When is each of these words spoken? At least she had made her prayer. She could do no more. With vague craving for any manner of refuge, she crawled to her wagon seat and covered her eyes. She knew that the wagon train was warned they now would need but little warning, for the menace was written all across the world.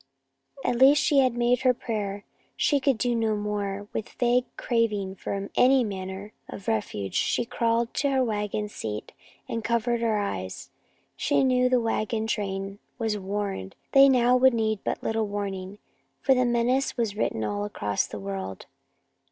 At 0.65 0.77
least 0.77 0.99
she 0.99 1.19
had 1.19 1.35
made 1.37 1.59
her 1.61 1.75
prayer. 1.75 2.25
She 2.57 2.79
could 2.79 2.97
do 2.97 3.13
no 3.13 3.35
more. 3.35 3.87
With 3.93 4.09
vague 4.09 4.45
craving 4.57 5.13
for 5.13 5.51
any 5.53 5.83
manner 5.83 6.31
of 6.49 6.67
refuge, 6.67 7.13
she 7.13 7.45
crawled 7.45 7.93
to 7.93 8.09
her 8.09 8.23
wagon 8.23 8.67
seat 8.67 9.11
and 9.47 9.63
covered 9.63 10.01
her 10.01 10.17
eyes. 10.17 10.71
She 11.15 11.43
knew 11.43 11.65
that 11.65 11.75
the 11.75 11.79
wagon 11.79 12.25
train 12.25 12.79
was 12.97 13.19
warned 13.19 13.75
they 13.91 14.09
now 14.09 14.35
would 14.35 14.55
need 14.55 14.79
but 14.83 15.03
little 15.03 15.27
warning, 15.27 15.77
for 16.19 16.33
the 16.33 16.45
menace 16.45 16.97
was 16.97 17.15
written 17.15 17.43
all 17.43 17.63
across 17.63 18.07
the 18.07 18.17
world. 18.19 18.65